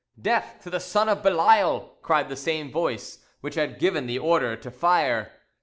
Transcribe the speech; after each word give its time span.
"Death 0.19 0.61
to 0.63 0.71
the 0.71 0.79
son 0.79 1.07
of 1.09 1.21
Belial!" 1.21 1.99
cried 2.01 2.27
the 2.27 2.35
same 2.35 2.71
voice 2.71 3.19
which 3.41 3.53
had 3.53 3.77
given 3.77 4.07
the 4.07 4.17
order 4.17 4.55
to 4.55 4.71
fire. 4.71 5.31